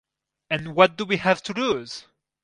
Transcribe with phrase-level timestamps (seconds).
[0.49, 2.05] And what do we have to lose?